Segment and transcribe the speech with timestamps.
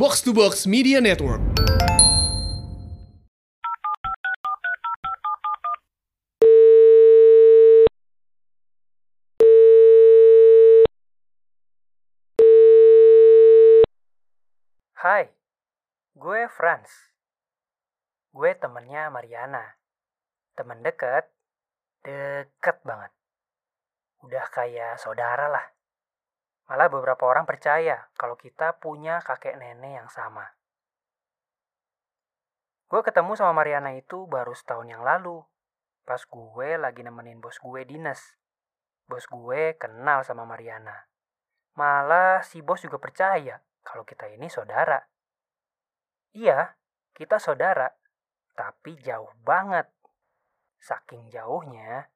[0.00, 1.44] Box to Box Media Network.
[14.96, 15.28] Hai,
[16.16, 16.88] gue Franz.
[18.32, 19.76] Gue temennya Mariana.
[20.56, 21.28] Temen deket,
[22.00, 23.12] deket banget.
[24.24, 25.79] Udah kayak saudara lah.
[26.80, 30.48] Malah beberapa orang percaya kalau kita punya kakek nenek yang sama.
[32.88, 35.44] Gue ketemu sama Mariana itu baru setahun yang lalu.
[36.08, 38.32] Pas gue lagi nemenin bos gue dinas.
[39.04, 41.04] Bos gue kenal sama Mariana.
[41.76, 45.04] Malah si bos juga percaya kalau kita ini saudara.
[46.32, 46.80] Iya,
[47.12, 47.92] kita saudara,
[48.56, 49.84] tapi jauh banget.
[50.80, 52.08] Saking jauhnya,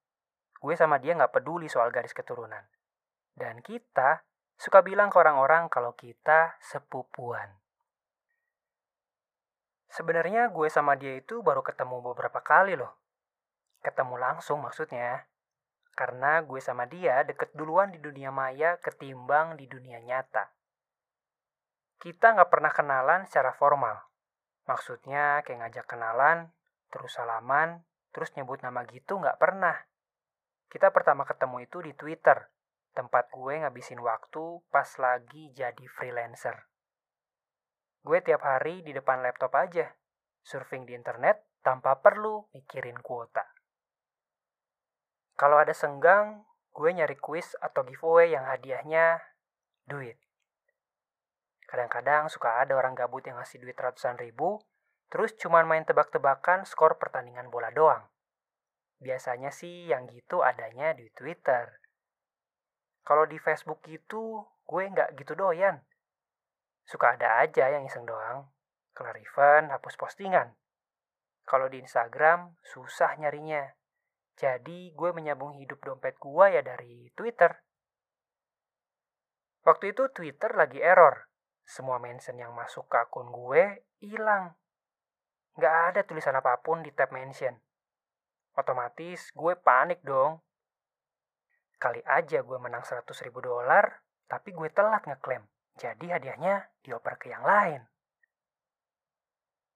[0.56, 2.64] gue sama dia nggak peduli soal garis keturunan.
[3.36, 7.50] Dan kita suka bilang ke orang-orang kalau kita sepupuan.
[9.94, 12.98] Sebenarnya gue sama dia itu baru ketemu beberapa kali loh.
[13.78, 15.30] Ketemu langsung maksudnya.
[15.94, 20.50] Karena gue sama dia deket duluan di dunia maya ketimbang di dunia nyata.
[22.02, 23.94] Kita nggak pernah kenalan secara formal.
[24.66, 26.50] Maksudnya kayak ngajak kenalan,
[26.90, 29.78] terus salaman, terus nyebut nama gitu nggak pernah.
[30.66, 32.50] Kita pertama ketemu itu di Twitter,
[32.94, 36.54] tempat gue ngabisin waktu pas lagi jadi freelancer.
[38.06, 39.90] Gue tiap hari di depan laptop aja,
[40.46, 43.42] surfing di internet tanpa perlu mikirin kuota.
[45.34, 49.18] Kalau ada senggang, gue nyari kuis atau giveaway yang hadiahnya
[49.90, 50.14] duit.
[51.66, 54.62] Kadang-kadang suka ada orang gabut yang ngasih duit ratusan ribu,
[55.10, 58.06] terus cuman main tebak-tebakan skor pertandingan bola doang.
[59.02, 61.83] Biasanya sih yang gitu adanya di Twitter.
[63.04, 65.84] Kalau di Facebook gitu, gue nggak gitu doyan.
[66.88, 68.48] Suka ada aja yang iseng doang.
[68.96, 70.56] Kelar event, hapus postingan.
[71.44, 73.76] Kalau di Instagram, susah nyarinya.
[74.34, 77.52] Jadi gue menyambung hidup dompet gue ya dari Twitter.
[79.64, 81.28] Waktu itu Twitter lagi error.
[81.64, 84.52] Semua mention yang masuk ke akun gue hilang.
[85.56, 87.56] Nggak ada tulisan apa pun di tab mention.
[88.56, 90.44] Otomatis gue panik dong.
[91.84, 93.84] Kali aja gue menang 100 ribu dolar,
[94.24, 95.44] tapi gue telat ngeklaim.
[95.76, 97.84] Jadi hadiahnya dioper ke yang lain.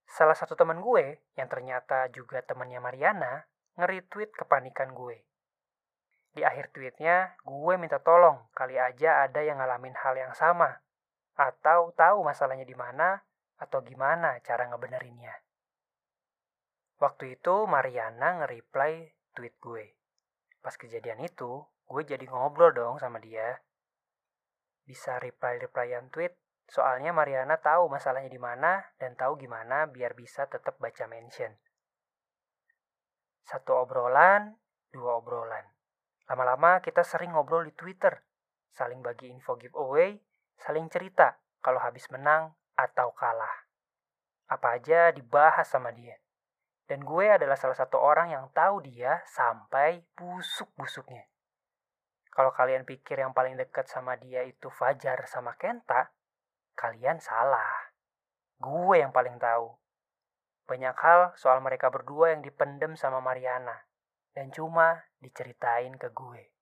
[0.08, 3.44] Salah satu teman gue, yang ternyata juga temannya Mariana,
[3.76, 5.20] nge-retweet kepanikan gue.
[6.32, 10.80] Di akhir tweetnya, gue minta tolong kali aja ada yang ngalamin hal yang sama.
[11.36, 13.20] Atau tahu masalahnya di mana,
[13.60, 15.44] atau gimana cara ngebenerinnya.
[17.04, 19.97] Waktu itu Mariana nge-reply tweet gue.
[20.58, 23.62] Pas kejadian itu, gue jadi ngobrol dong sama dia.
[24.84, 26.34] Bisa reply-replyan tweet,
[26.69, 31.54] soalnya Mariana tahu masalahnya di mana dan tahu gimana biar bisa tetap baca mention.
[33.48, 34.60] Satu obrolan,
[34.92, 35.64] dua obrolan.
[36.28, 38.12] Lama-lama kita sering ngobrol di Twitter,
[38.68, 40.20] saling bagi info giveaway,
[40.60, 43.68] saling cerita kalau habis menang atau kalah.
[44.52, 46.20] Apa aja dibahas sama dia.
[46.88, 51.28] Dan gue adalah salah satu orang yang tahu dia sampai busuk-busuknya.
[52.32, 56.09] Kalau kalian pikir yang paling dekat sama dia itu Fajar sama Kenta,
[56.72, 57.93] kalian salah.
[58.56, 59.77] Gue yang paling tahu.
[60.65, 63.84] Banyak hal soal mereka berdua yang dipendem sama Mariana.
[64.32, 66.56] Dan cuma diceritain ke gue.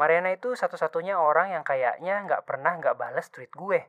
[0.00, 3.82] Mariana itu satu-satunya orang yang kayaknya nggak pernah nggak bales tweet gue.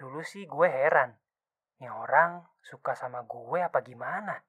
[0.00, 1.14] Dulu sih gue heran.
[1.78, 4.42] Nih orang suka sama gue apa gimana?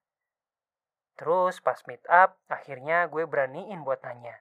[1.13, 4.39] Terus pas meet up, akhirnya gue beraniin buat nanya.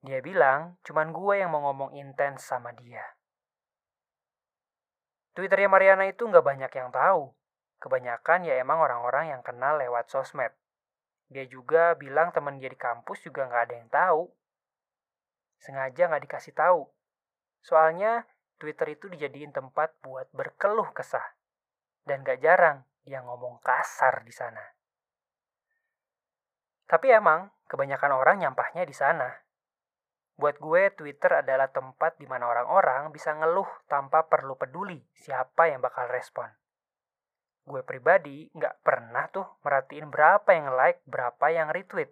[0.00, 3.02] Dia bilang, cuman gue yang mau ngomong intens sama dia.
[5.34, 7.32] Twitternya Mariana itu nggak banyak yang tahu.
[7.80, 10.52] Kebanyakan ya emang orang-orang yang kenal lewat sosmed.
[11.32, 14.22] Dia juga bilang teman dia di kampus juga nggak ada yang tahu.
[15.56, 16.84] Sengaja nggak dikasih tahu.
[17.64, 18.28] Soalnya
[18.60, 21.39] Twitter itu dijadiin tempat buat berkeluh kesah.
[22.04, 24.62] Dan gak jarang dia ngomong kasar di sana.
[26.90, 29.30] Tapi emang kebanyakan orang nyampahnya di sana.
[30.40, 35.84] Buat gue, Twitter adalah tempat di mana orang-orang bisa ngeluh tanpa perlu peduli siapa yang
[35.84, 36.48] bakal respon.
[37.68, 42.08] Gue pribadi nggak pernah tuh merhatiin berapa yang like, berapa yang retweet.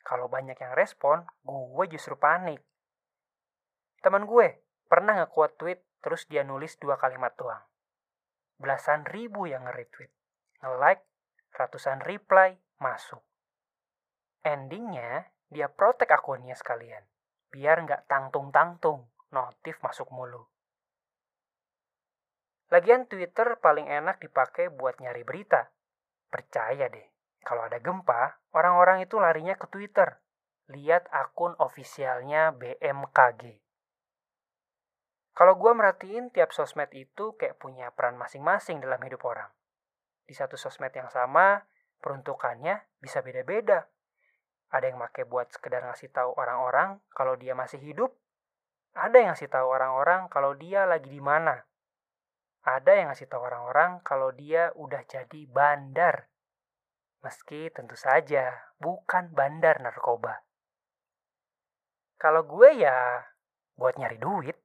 [0.00, 2.64] Kalau banyak yang respon, gue justru panik.
[4.00, 7.67] Teman gue pernah nge-quote tweet terus dia nulis dua kalimat doang.
[8.58, 10.10] Belasan ribu yang nge-retweet,
[10.66, 11.06] nge-like,
[11.54, 13.22] ratusan reply, masuk.
[14.42, 17.06] Endingnya, dia protek akunnya sekalian.
[17.48, 20.44] Biar nggak tangtung-tangtung, notif masuk mulu.
[22.68, 25.72] Lagian Twitter paling enak dipakai buat nyari berita.
[26.28, 27.08] Percaya deh,
[27.40, 30.20] kalau ada gempa, orang-orang itu larinya ke Twitter.
[30.68, 33.56] Lihat akun ofisialnya BMKG.
[35.38, 39.46] Kalau gue merhatiin tiap sosmed itu kayak punya peran masing-masing dalam hidup orang.
[40.26, 41.62] Di satu sosmed yang sama,
[42.02, 43.86] peruntukannya bisa beda-beda.
[44.74, 48.18] Ada yang pakai buat sekedar ngasih tahu orang-orang kalau dia masih hidup.
[48.98, 51.54] Ada yang ngasih tahu orang-orang kalau dia lagi di mana.
[52.66, 56.26] Ada yang ngasih tahu orang-orang kalau dia udah jadi bandar.
[57.22, 60.42] Meski tentu saja bukan bandar narkoba.
[62.18, 63.22] Kalau gue ya
[63.78, 64.58] buat nyari duit.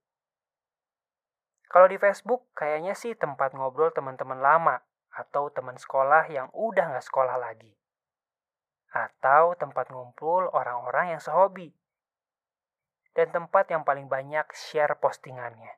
[1.73, 4.77] Kalau di Facebook kayaknya sih tempat ngobrol teman-teman lama
[5.09, 7.73] atau teman sekolah yang udah nggak sekolah lagi.
[8.93, 11.73] Atau tempat ngumpul orang-orang yang sehobi.
[13.17, 15.73] Dan tempat yang paling banyak share postingannya.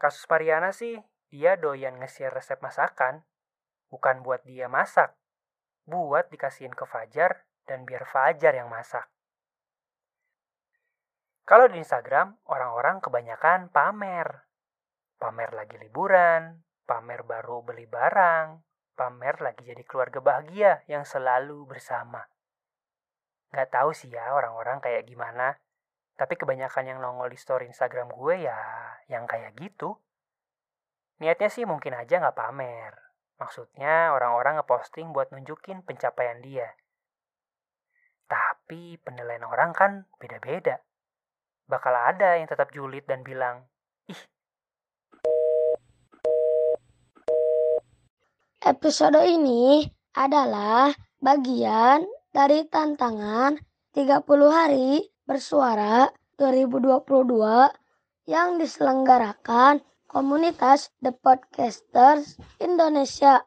[0.00, 0.96] Kasus Mariana sih,
[1.28, 3.28] dia doyan nge-share resep masakan,
[3.92, 5.12] bukan buat dia masak,
[5.84, 9.12] buat dikasihin ke Fajar dan biar Fajar yang masak.
[11.50, 14.46] Kalau di Instagram, orang-orang kebanyakan pamer.
[15.18, 18.62] Pamer lagi liburan, pamer baru beli barang,
[18.94, 22.22] pamer lagi jadi keluarga bahagia yang selalu bersama.
[23.50, 25.58] Gak tahu sih ya orang-orang kayak gimana,
[26.14, 28.54] tapi kebanyakan yang nongol di story Instagram gue ya
[29.10, 29.98] yang kayak gitu.
[31.18, 32.94] Niatnya sih mungkin aja nggak pamer.
[33.42, 36.78] Maksudnya orang-orang ngeposting buat nunjukin pencapaian dia.
[38.30, 40.78] Tapi penilaian orang kan beda-beda.
[41.70, 43.62] Bakal ada yang tetap julid dan bilang,
[44.10, 44.18] ih.
[48.66, 49.86] Episode ini
[50.18, 50.90] adalah
[51.22, 53.54] bagian dari tantangan
[53.94, 54.02] 30
[54.50, 56.10] hari bersuara
[56.42, 57.06] 2022
[58.26, 59.78] yang diselenggarakan
[60.10, 63.46] komunitas The Podcasters Indonesia.